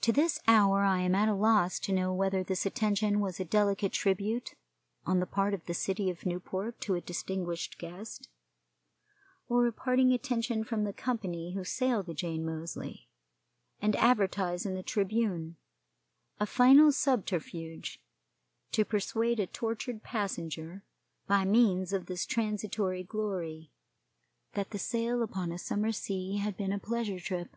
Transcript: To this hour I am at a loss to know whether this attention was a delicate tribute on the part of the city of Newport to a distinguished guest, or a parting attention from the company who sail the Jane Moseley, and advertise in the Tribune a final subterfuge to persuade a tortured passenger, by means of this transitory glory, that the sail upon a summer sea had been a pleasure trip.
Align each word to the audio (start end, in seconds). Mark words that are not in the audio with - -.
To 0.00 0.10
this 0.10 0.40
hour 0.48 0.84
I 0.84 1.00
am 1.00 1.14
at 1.14 1.28
a 1.28 1.34
loss 1.34 1.78
to 1.80 1.92
know 1.92 2.14
whether 2.14 2.42
this 2.42 2.64
attention 2.64 3.20
was 3.20 3.38
a 3.38 3.44
delicate 3.44 3.92
tribute 3.92 4.54
on 5.04 5.20
the 5.20 5.26
part 5.26 5.52
of 5.52 5.66
the 5.66 5.74
city 5.74 6.08
of 6.08 6.24
Newport 6.24 6.80
to 6.80 6.94
a 6.94 7.00
distinguished 7.02 7.76
guest, 7.76 8.30
or 9.50 9.66
a 9.66 9.72
parting 9.74 10.14
attention 10.14 10.64
from 10.64 10.84
the 10.84 10.94
company 10.94 11.52
who 11.52 11.62
sail 11.62 12.02
the 12.02 12.14
Jane 12.14 12.42
Moseley, 12.42 13.10
and 13.82 13.94
advertise 13.96 14.64
in 14.64 14.72
the 14.72 14.82
Tribune 14.82 15.56
a 16.38 16.46
final 16.46 16.90
subterfuge 16.90 18.00
to 18.72 18.86
persuade 18.86 19.38
a 19.38 19.46
tortured 19.46 20.02
passenger, 20.02 20.84
by 21.26 21.44
means 21.44 21.92
of 21.92 22.06
this 22.06 22.24
transitory 22.24 23.02
glory, 23.02 23.70
that 24.54 24.70
the 24.70 24.78
sail 24.78 25.22
upon 25.22 25.52
a 25.52 25.58
summer 25.58 25.92
sea 25.92 26.38
had 26.38 26.56
been 26.56 26.72
a 26.72 26.78
pleasure 26.78 27.20
trip. 27.20 27.54